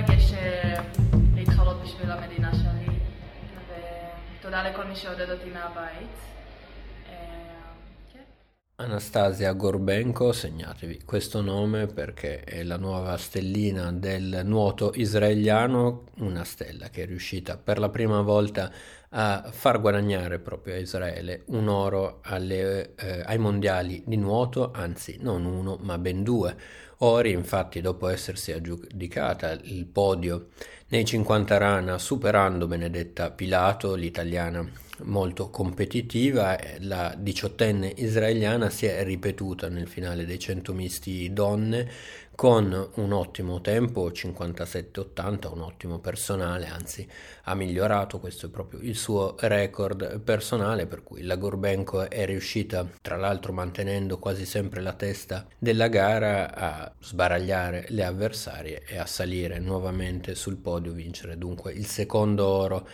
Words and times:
מבקש 0.00 0.32
אה, 0.32 0.82
להתחרות 1.34 1.82
בשביל 1.82 2.10
המדינה 2.10 2.50
שלי, 2.54 2.94
ותודה 4.38 4.68
לכל 4.70 4.84
מי 4.84 4.96
שעודד 4.96 5.30
אותי 5.30 5.50
מהבית. 5.50 6.39
Anastasia 8.80 9.52
Gorbenko, 9.52 10.32
segnatevi 10.32 11.02
questo 11.04 11.42
nome 11.42 11.86
perché 11.86 12.40
è 12.44 12.62
la 12.62 12.78
nuova 12.78 13.18
stellina 13.18 13.92
del 13.92 14.40
nuoto 14.44 14.92
israeliano, 14.94 16.04
una 16.20 16.44
stella 16.44 16.88
che 16.88 17.02
è 17.02 17.06
riuscita 17.06 17.58
per 17.58 17.78
la 17.78 17.90
prima 17.90 18.22
volta 18.22 18.72
a 19.10 19.50
far 19.50 19.82
guadagnare 19.82 20.38
proprio 20.38 20.76
a 20.76 20.78
Israele 20.78 21.42
un 21.48 21.68
oro 21.68 22.20
alle, 22.22 22.94
eh, 22.94 23.22
ai 23.22 23.36
mondiali 23.36 24.02
di 24.06 24.16
nuoto, 24.16 24.70
anzi 24.72 25.18
non 25.20 25.44
uno 25.44 25.76
ma 25.82 25.98
ben 25.98 26.22
due. 26.22 26.56
Ori, 27.02 27.32
infatti 27.32 27.82
dopo 27.82 28.08
essersi 28.08 28.50
aggiudicata 28.50 29.50
il 29.50 29.84
podio 29.84 30.48
nei 30.88 31.04
50 31.04 31.58
rana 31.58 31.98
superando 31.98 32.66
Benedetta 32.66 33.30
Pilato, 33.30 33.94
l'italiana 33.94 34.88
molto 35.04 35.50
competitiva, 35.50 36.58
la 36.80 37.14
diciottenne 37.16 37.92
israeliana 37.96 38.70
si 38.70 38.86
è 38.86 39.02
ripetuta 39.04 39.68
nel 39.68 39.88
finale 39.88 40.24
dei 40.24 40.38
100 40.38 40.72
misti 40.72 41.32
donne 41.32 41.88
con 42.40 42.90
un 42.94 43.12
ottimo 43.12 43.60
tempo 43.60 44.08
57-80, 44.08 45.52
un 45.52 45.60
ottimo 45.60 45.98
personale, 45.98 46.68
anzi 46.68 47.06
ha 47.42 47.54
migliorato, 47.54 48.18
questo 48.18 48.46
è 48.46 48.48
proprio 48.48 48.80
il 48.80 48.96
suo 48.96 49.36
record 49.40 50.20
personale, 50.20 50.86
per 50.86 51.02
cui 51.02 51.20
la 51.22 51.36
Gorbenko 51.36 52.08
è 52.08 52.24
riuscita, 52.24 52.88
tra 53.02 53.16
l'altro 53.16 53.52
mantenendo 53.52 54.18
quasi 54.18 54.46
sempre 54.46 54.80
la 54.80 54.94
testa 54.94 55.46
della 55.58 55.88
gara, 55.88 56.54
a 56.54 56.90
sbaragliare 56.98 57.84
le 57.90 58.04
avversarie 58.04 58.84
e 58.86 58.96
a 58.96 59.04
salire 59.04 59.58
nuovamente 59.58 60.34
sul 60.34 60.56
podio, 60.56 60.92
vincere 60.92 61.36
dunque 61.36 61.74
il 61.74 61.84
secondo 61.84 62.46
oro 62.46 62.88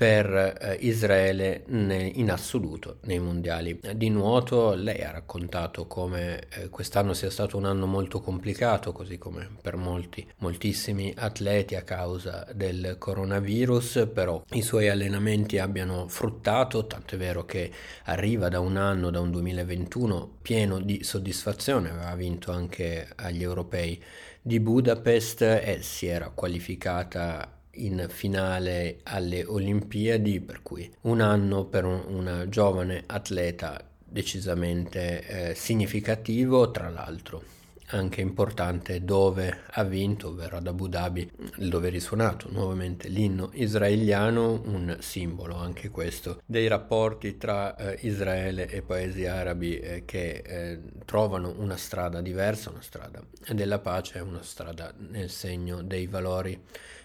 per 0.00 0.34
eh, 0.34 0.78
Israele 0.80 1.64
in 1.68 2.30
assoluto 2.30 3.00
nei 3.02 3.18
mondiali 3.18 3.78
di 3.96 4.08
nuoto. 4.08 4.72
Lei 4.72 5.02
ha 5.02 5.10
raccontato 5.10 5.86
come 5.86 6.46
eh, 6.48 6.70
quest'anno 6.70 7.12
sia 7.12 7.28
stato 7.28 7.58
un 7.58 7.66
anno 7.66 7.84
molto 7.84 8.22
complicato, 8.22 8.92
così 8.92 9.18
come 9.18 9.46
per 9.60 9.76
molti, 9.76 10.26
moltissimi 10.38 11.12
atleti 11.14 11.74
a 11.74 11.82
causa 11.82 12.46
del 12.54 12.96
coronavirus, 12.98 14.08
però 14.10 14.42
i 14.52 14.62
suoi 14.62 14.88
allenamenti 14.88 15.58
abbiano 15.58 16.08
fruttato, 16.08 16.86
tanto 16.86 17.16
è 17.16 17.18
vero 17.18 17.44
che 17.44 17.70
arriva 18.04 18.48
da 18.48 18.60
un 18.60 18.78
anno, 18.78 19.10
da 19.10 19.20
un 19.20 19.30
2021 19.30 20.38
pieno 20.40 20.80
di 20.80 21.04
soddisfazione, 21.04 21.90
aveva 21.90 22.14
vinto 22.14 22.52
anche 22.52 23.06
agli 23.16 23.42
europei 23.42 24.02
di 24.40 24.60
Budapest 24.60 25.42
e 25.42 25.80
si 25.82 26.06
era 26.06 26.30
qualificata 26.30 27.59
in 27.72 28.06
finale 28.08 29.00
alle 29.04 29.44
Olimpiadi, 29.44 30.40
per 30.40 30.62
cui 30.62 30.90
un 31.02 31.20
anno 31.20 31.64
per 31.64 31.84
un, 31.84 32.02
una 32.08 32.48
giovane 32.48 33.04
atleta 33.06 33.82
decisamente 34.04 35.50
eh, 35.50 35.54
significativo, 35.54 36.70
tra 36.70 36.88
l'altro 36.88 37.58
anche 37.90 38.20
importante 38.20 39.04
dove 39.04 39.62
ha 39.70 39.82
vinto, 39.84 40.28
ovvero 40.28 40.56
ad 40.56 40.66
Abu 40.66 40.88
Dhabi, 40.88 41.30
dove 41.56 41.88
è 41.88 41.90
risuonato 41.90 42.48
nuovamente 42.50 43.08
l'inno 43.08 43.50
israeliano, 43.54 44.62
un 44.64 44.96
simbolo 45.00 45.56
anche 45.56 45.90
questo 45.90 46.40
dei 46.44 46.68
rapporti 46.68 47.36
tra 47.36 47.76
eh, 47.76 47.98
Israele 48.02 48.68
e 48.68 48.82
paesi 48.82 49.26
arabi 49.26 49.78
eh, 49.78 50.04
che 50.04 50.42
eh, 50.44 50.80
trovano 51.04 51.54
una 51.58 51.76
strada 51.76 52.20
diversa, 52.20 52.70
una 52.70 52.82
strada 52.82 53.22
della 53.48 53.78
pace, 53.78 54.20
una 54.20 54.42
strada 54.42 54.92
nel 54.96 55.30
segno 55.30 55.82
dei 55.82 56.06
valori 56.06 56.60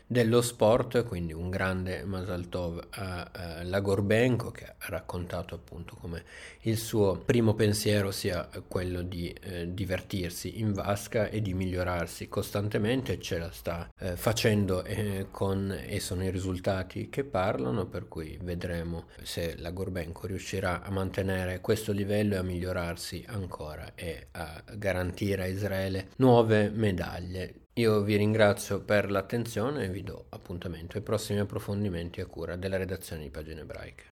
dello 0.08 0.42
sport, 0.42 1.03
quindi 1.06 1.34
un 1.34 1.50
grande 1.50 2.03
Masal 2.03 2.48
Tov 2.48 2.80
a, 2.92 3.30
a 3.31 3.64
Lagorbenko 3.64 4.52
che 4.52 4.66
ha 4.66 4.75
raccontato 4.88 5.56
appunto 5.56 5.95
come 5.95 6.23
il 6.61 6.77
suo 6.77 7.17
primo 7.17 7.55
pensiero 7.55 8.11
sia 8.11 8.48
quello 8.67 9.02
di 9.02 9.30
eh, 9.42 9.73
divertirsi 9.73 10.60
in 10.60 10.73
vasca 10.73 11.30
e 11.30 11.42
di 11.42 11.54
migliorarsi 11.54 12.27
costantemente, 12.27 13.20
ce 13.20 13.39
la 13.39 13.52
sta 13.52 13.89
eh, 13.99 14.16
facendo 14.16 14.83
eh, 14.83 15.27
con, 15.32 15.76
e 15.86 15.99
sono 15.99 16.23
i 16.23 16.30
risultati 16.30 17.10
che 17.10 17.23
parlano, 17.23 17.87
per 17.87 18.08
cui 18.08 18.37
vedremo 18.42 19.08
se 19.23 19.55
Lagorbenko 19.58 20.27
riuscirà 20.27 20.83
a 20.83 20.92
mantenere 20.92 21.61
questo 21.61 21.92
livello 21.92 22.36
e 22.36 22.37
a 22.37 22.43
migliorarsi 22.43 23.26
ancora 23.27 23.93
e 23.95 24.27
a 24.32 24.64
garantire 24.76 25.43
a 25.43 25.48
Israele 25.48 26.10
nuove 26.17 26.70
medaglie. 26.70 27.64
Io 27.77 28.03
vi 28.03 28.15
ringrazio 28.15 28.80
per 28.80 29.11
l'attenzione 29.11 29.83
e 29.83 29.89
vi 29.89 30.02
do 30.02 30.27
appuntamento 30.30 30.95
ai 30.95 31.03
prossimi 31.03 31.39
approfondimenti 31.39 32.21
a 32.21 32.25
cura 32.25 32.55
della 32.55 32.77
redazione 32.77 33.23
di 33.23 33.30
Pagine 33.30 33.61
Ebraiche. 33.61 34.14